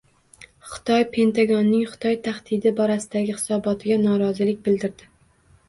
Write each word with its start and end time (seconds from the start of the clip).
Xitoy 0.69 1.03
Pentagonning 1.17 1.83
Xitoy 1.91 2.17
tahdidi 2.29 2.73
borasidagi 2.81 3.37
hisobotiga 3.39 4.01
norozilik 4.09 4.67
bildirdi 4.71 5.15